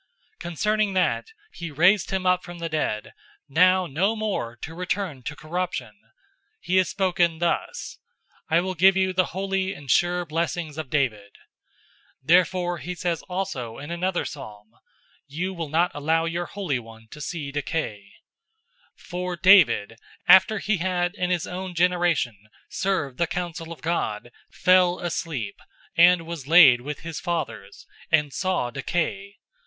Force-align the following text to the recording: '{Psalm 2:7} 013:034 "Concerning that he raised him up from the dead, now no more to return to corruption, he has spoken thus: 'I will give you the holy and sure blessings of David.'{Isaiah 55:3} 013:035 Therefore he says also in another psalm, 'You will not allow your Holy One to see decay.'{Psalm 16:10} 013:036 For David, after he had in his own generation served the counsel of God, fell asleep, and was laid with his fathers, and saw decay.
'{Psalm 0.41 0.53
2:7} 0.53 0.53
013:034 0.53 0.53
"Concerning 0.53 0.93
that 0.93 1.27
he 1.53 1.69
raised 1.69 2.09
him 2.09 2.25
up 2.25 2.43
from 2.43 2.57
the 2.57 2.67
dead, 2.69 3.13
now 3.47 3.85
no 3.85 4.15
more 4.15 4.55
to 4.59 4.73
return 4.73 5.21
to 5.21 5.35
corruption, 5.35 5.91
he 6.59 6.77
has 6.77 6.89
spoken 6.89 7.37
thus: 7.37 7.99
'I 8.49 8.61
will 8.61 8.73
give 8.73 8.97
you 8.97 9.13
the 9.13 9.25
holy 9.25 9.75
and 9.75 9.91
sure 9.91 10.25
blessings 10.25 10.79
of 10.79 10.89
David.'{Isaiah 10.89 11.37
55:3} 12.23 12.23
013:035 12.23 12.23
Therefore 12.23 12.77
he 12.79 12.95
says 12.95 13.21
also 13.29 13.77
in 13.77 13.91
another 13.91 14.25
psalm, 14.25 14.73
'You 15.27 15.53
will 15.53 15.69
not 15.69 15.91
allow 15.93 16.25
your 16.25 16.47
Holy 16.47 16.79
One 16.79 17.07
to 17.11 17.21
see 17.21 17.51
decay.'{Psalm 17.51 18.11
16:10} 18.97 19.01
013:036 19.01 19.05
For 19.05 19.35
David, 19.35 19.97
after 20.27 20.57
he 20.57 20.77
had 20.77 21.13
in 21.13 21.29
his 21.29 21.45
own 21.45 21.75
generation 21.75 22.49
served 22.67 23.19
the 23.19 23.27
counsel 23.27 23.71
of 23.71 23.81
God, 23.83 24.31
fell 24.49 24.97
asleep, 24.97 25.59
and 25.95 26.25
was 26.25 26.47
laid 26.47 26.81
with 26.81 27.01
his 27.01 27.19
fathers, 27.19 27.85
and 28.11 28.33
saw 28.33 28.71
decay. 28.71 29.37